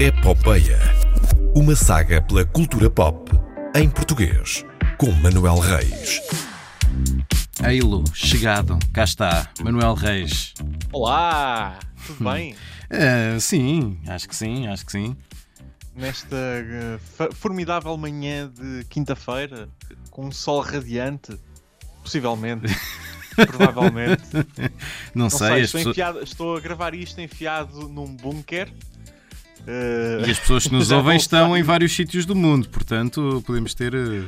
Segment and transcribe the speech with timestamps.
[0.00, 0.78] Epopeia.
[1.54, 3.30] Uma saga pela cultura pop
[3.76, 4.64] em português,
[4.98, 6.20] com Manuel Reis.
[7.62, 10.54] Eilo, chegado, cá está, Manuel Reis.
[10.92, 12.56] Olá, tudo bem?
[12.92, 15.16] Eh, sim, acho que sim, acho que sim.
[15.94, 16.98] Nesta eh,
[17.36, 19.68] formidável manhã de quinta-feira,
[20.10, 21.38] com um sol radiante,
[22.02, 22.66] possivelmente,
[23.46, 24.24] provavelmente.
[25.14, 28.72] Não, Não sei, sei, estou, pessoas- enfiado- estou a gravar isto enfiado num bunker.
[29.66, 33.74] Eh, e as pessoas que nos ouvem estão em vários sítios do mundo, portanto podemos
[33.74, 34.22] ter eh,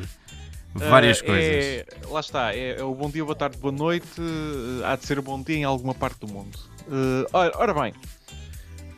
[0.75, 1.55] várias eh, coisas.
[1.55, 4.07] é- lá está, é, é o bom dia, boa tarde, boa noite.
[4.19, 6.59] eh, há de ser bom dia em alguma parte do mundo.
[6.91, 7.93] Eh, ora, ora bem,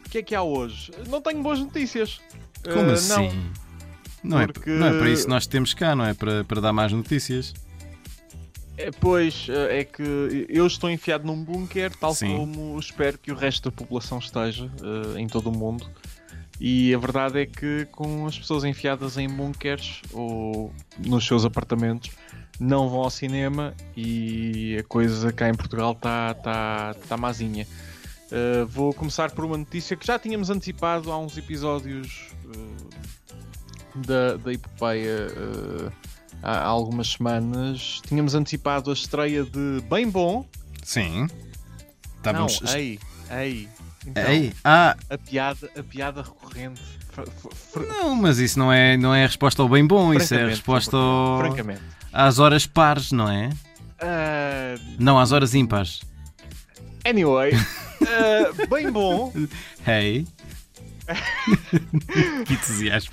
[0.07, 0.91] o que é que há hoje?
[1.09, 2.21] Não tenho boas notícias.
[2.73, 3.31] Como assim?
[4.23, 6.61] Não, é, porque- não é para isso que nós temos cá, não é para, para
[6.61, 7.53] dar mais notícias.
[8.77, 12.35] É, pois, é que eu estou enfiado num bunker, tal Sim.
[12.37, 14.69] como espero que o resto da população esteja
[15.17, 15.87] em todo o mundo.
[16.61, 22.11] E a verdade é que com as pessoas enfiadas em bunkers ou nos seus apartamentos
[22.61, 27.67] não vão ao cinema e a coisa cá em Portugal está tá, tá mazinha.
[28.31, 34.37] Eh, vou começar por uma notícia que já tínhamos antecipado há uns episódios eh, da,
[34.37, 35.29] da epopeia
[35.91, 35.93] há
[36.45, 38.01] há algumas semanas.
[38.07, 40.47] Tínhamos antecipado a estreia de Bem Bom.
[40.83, 41.27] Sim.
[42.17, 42.61] Estávamos.
[42.61, 42.99] Não, ei,
[43.31, 43.69] ei.
[44.07, 46.81] Então, Ei, ah, A, piada, a piada recorrente.
[47.11, 50.13] Fr- fr- fr- não, mas isso não é, não é a resposta ao bem bom,
[50.13, 51.81] isso é a resposta ao- Francamente.
[52.13, 53.51] às horas pares, não é?
[54.01, 56.01] Ah, Não, às horas ímpares.
[57.05, 57.53] anyway,
[58.03, 59.33] ah, bem bom.
[59.87, 60.27] Hey.
[62.47, 63.13] que entusiasmo.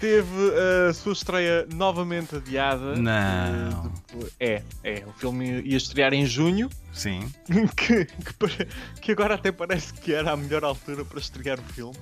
[0.00, 0.52] Teve
[0.88, 2.96] a sua estreia novamente adiada.
[2.96, 3.92] Não.
[4.08, 5.04] Depois- é, é.
[5.06, 6.70] O filme ia estrear em junho.
[6.92, 7.30] Sim.
[7.76, 8.66] que, que
[9.00, 11.96] que agora até parece que era a melhor altura para estrear o filme.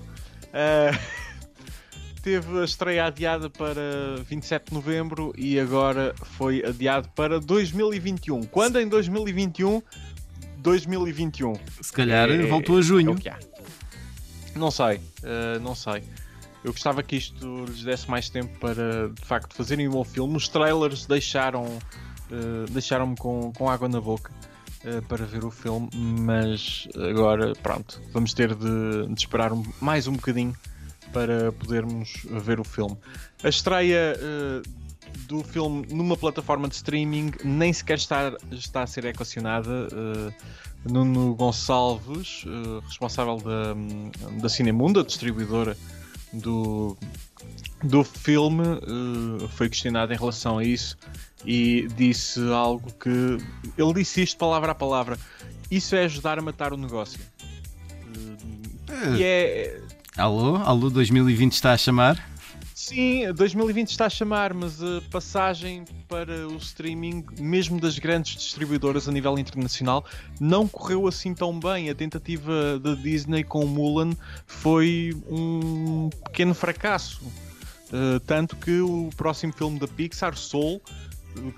[0.52, 0.96] Ah,
[2.22, 3.80] teve a estreia adiada para
[4.28, 8.42] 27 de novembro e agora foi adiado para 2021.
[8.44, 9.82] Quando em 2021?
[10.58, 11.54] 2021.
[11.80, 13.16] Se calhar É- voltou a É junho.
[13.28, 13.38] há.
[14.56, 16.04] Não sei, ah, não sei.
[16.64, 20.36] Eu gostava que isto lhes desse mais tempo para de facto fazerem um bom filme.
[20.36, 21.66] Os trailers deixaram
[22.32, 24.32] ah, deixaram-me com, com água na boca
[24.84, 30.06] ah, para ver o filme, mas agora pronto, vamos ter de, de esperar um- mais
[30.06, 30.54] um bocadinho
[31.12, 32.96] para podermos ver o filme.
[33.44, 34.62] A estreia ah,
[35.26, 39.88] do filme numa plataforma de streaming nem sequer está, está a ser equacionada.
[40.84, 42.44] Nuno Gonçalves,
[42.88, 45.76] responsável da, da Cinemundo, a distribuidora
[46.32, 46.96] do,
[47.82, 50.96] do filme, eh, foi questionado em relação a isso
[51.44, 53.38] e disse algo que.
[53.76, 55.18] Ele disse isto palavra a palavra:
[55.70, 57.20] Isso é ajudar a matar o negócio.
[58.88, 59.80] Eh, e é.
[60.16, 60.56] Alô?
[60.56, 62.31] Alô 2020 está a chamar?
[62.84, 69.08] Sim, 2020 está a chamar, mas a passagem para o streaming, mesmo das grandes distribuidoras
[69.08, 70.04] a nível internacional,
[70.40, 71.90] não correu assim tão bem.
[71.90, 74.10] A tentativa da Disney com Mulan
[74.48, 77.22] foi um pequeno fracasso.
[77.92, 80.82] Uh, tanto que o próximo filme da Pixar, Soul,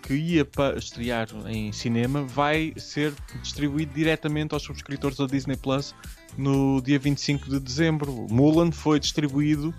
[0.02, 5.94] que ia pa- estrear em cinema, vai ser distribuído diretamente aos subscritores da Disney Plus
[6.36, 8.26] no dia 25 de dezembro.
[8.28, 9.74] Mulan foi distribuído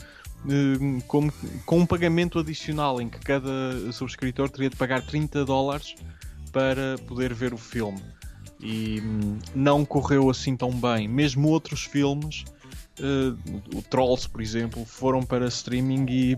[0.50, 1.30] eh, com,
[1.66, 5.96] com um pagamento adicional em que cada subscritor teria de pagar 30 dólares
[6.52, 8.02] para poder ver o filme.
[8.60, 11.08] E hum, não correu assim tão bem.
[11.08, 12.46] Mesmo outros filmes,
[13.00, 13.34] eh,
[13.76, 16.38] o Trolls, por exemplo, foram para streaming e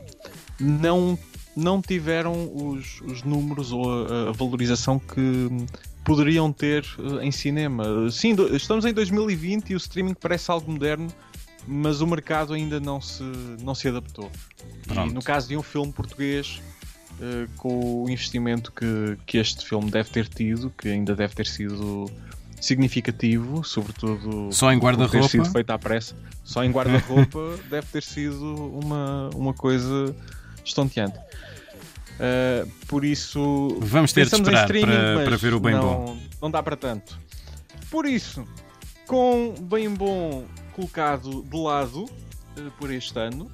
[0.60, 1.18] não,
[1.56, 5.66] não tiveram os, os números ou a, a valorização que hum,
[6.04, 8.10] poderiam ter eh, em cinema.
[8.10, 11.08] Sim, estamos em 2020 e o streaming parece algo moderno,
[11.68, 13.24] mas o mercado ainda não se,
[13.62, 14.32] não se adaptou.
[14.88, 15.12] Pronto.
[15.12, 16.62] E no caso de um filme português,
[17.20, 21.48] eh, com o investimento que, que este filme deve ter tido, que ainda deve ter
[21.48, 22.10] sido
[22.62, 25.30] significativo, sobretudo Só em por ter guarda-roupa?
[25.30, 28.44] sido feito à pressa, só em guarda-roupa deve ter sido
[28.80, 30.16] uma, uma coisa
[30.64, 31.18] estonteante.
[32.18, 36.18] Uh, por isso Vamos ter de esperar para, para ver o bem não, bom.
[36.42, 37.20] Não dá para tanto.
[37.92, 38.44] Por isso,
[39.06, 40.46] com bem bom
[40.78, 43.50] colocado de lado uh, por este ano,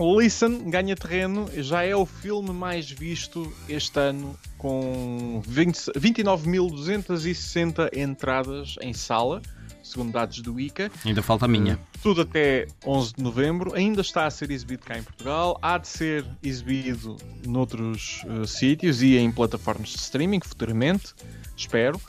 [0.00, 8.74] Listen ganha terreno, já é o filme mais visto este ano, com 20 29.260 entradas
[8.80, 9.40] em sala,
[9.80, 10.90] segundo dados do ICA.
[11.04, 11.78] Ainda falta a minha.
[12.02, 13.74] Tudo até 11 de novembro.
[13.74, 15.56] Ainda está a ser exibido cá em Portugal.
[15.62, 17.16] Há de ser exibido
[17.46, 21.14] noutros eh, sítios e em plataformas de streaming futuramente.
[21.56, 22.00] Espero.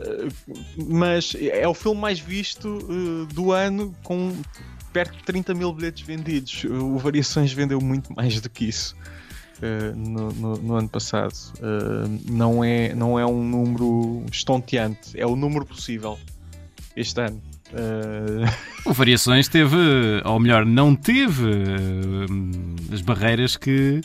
[0.00, 0.28] Eh,
[0.88, 4.32] mas é o filme mais visto eh, do ano com
[4.92, 6.64] perto de 30 mil bilhetes vendidos.
[6.64, 8.96] O Variações vendeu muito mais do que isso.
[9.58, 15.26] Uh, no, no, no, ano passado uh, não, é, não é um número estonteante, é
[15.26, 16.16] o número possível
[16.94, 17.42] este ano.
[17.72, 18.46] Uh...
[18.88, 19.76] O Variações teve,
[20.24, 21.50] ou melhor, não teve
[22.92, 24.00] as barreiras que,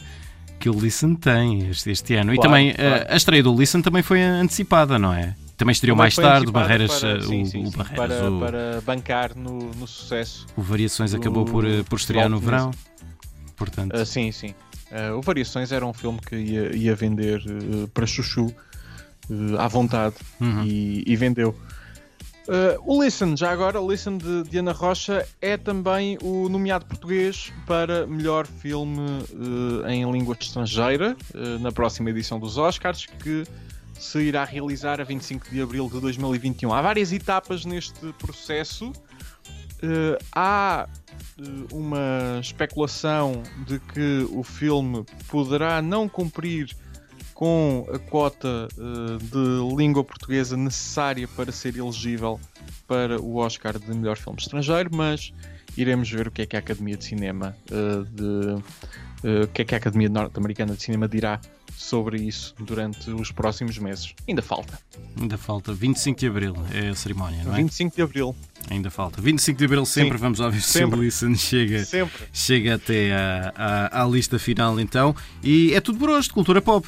[0.60, 2.34] que o Listen tem este, este ano.
[2.34, 3.06] Claro, e também claro.
[3.08, 5.36] a, a estreia do Listen também foi antecipada, não é?
[5.58, 8.40] Também estreou mais tarde, Barreiras, para, sim, o, sim, o sim, Barreiras, para, o...
[8.40, 10.48] para bancar no, no sucesso.
[10.58, 12.72] O Variações acabou por, por estrear no verão.
[13.56, 13.96] Portanto.
[13.96, 14.54] Uh, sim, sim.
[14.92, 18.54] Uh, o Variações era um filme que ia, ia vender uh, para Chuchu
[19.58, 20.64] à vontade uhum.
[20.66, 21.58] e, e, vendeu.
[22.86, 28.06] o Listen, já agora, o Listen de Diana Rocha é também o nomeado português para
[28.06, 29.00] melhor filme
[29.88, 31.16] em língua estrangeira
[31.62, 33.46] na próxima edição dos Oscars, que
[34.04, 36.74] se irá realizar a 25 de abril de 2021.
[36.74, 38.90] Há várias etapas neste processo.
[38.90, 40.88] Uh, há
[41.40, 46.76] uh, uma especulação de que o filme poderá não cumprir
[47.34, 52.40] com a cota uh, de língua portuguesa necessária para ser elegível
[52.88, 55.34] para o Oscar de melhor filme estrangeiro, mas
[55.76, 57.56] iremos ver o que é que a Academia de Cinema
[58.12, 58.62] de
[59.44, 61.40] o que é que a Academia Norte-Americana de Cinema dirá
[61.78, 64.14] sobre isso durante os próximos meses.
[64.28, 64.80] Ainda falta.
[65.20, 65.74] Ainda falta.
[65.74, 67.58] 25 de Abril é a cerimónia, não é?
[67.58, 68.36] 25 de Abril.
[68.70, 69.22] Ainda falta.
[69.22, 70.22] 25 de Abril sempre, Sim.
[70.22, 70.62] vamos sempre.
[70.64, 72.28] se o Listen chega, sempre.
[72.32, 75.16] chega até à, à, à lista final então.
[75.44, 76.88] E é tudo por hoje, de cultura pop.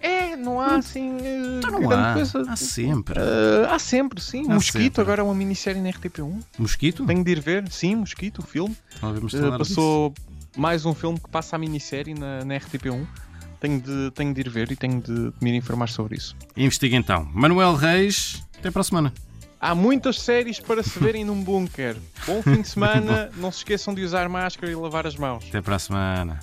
[0.00, 1.16] É, não há assim.
[1.18, 2.12] Eh, então não há.
[2.12, 2.44] Coisa.
[2.46, 3.18] Há sempre.
[3.18, 4.44] Uh, há sempre, sim.
[4.50, 5.00] Há Mosquito, sempre.
[5.00, 6.42] agora é uma minissérie na RTP1.
[6.58, 7.06] Mosquito?
[7.06, 8.76] Tenho de ir ver, sim, Mosquito, o filme.
[9.02, 10.26] Uh, passou disso.
[10.58, 13.06] mais um filme que passa a minissérie na, na RTP1
[13.64, 16.36] tenho de, tenho de ir ver e tenho de, de me informar sobre isso.
[16.54, 17.26] Investiga então.
[17.32, 19.12] Manuel Reis, até para a semana.
[19.58, 21.96] Há muitas séries para se verem num bunker.
[22.26, 25.46] Bom fim de semana, não se esqueçam de usar máscara e lavar as mãos.
[25.48, 26.40] Até para a semana.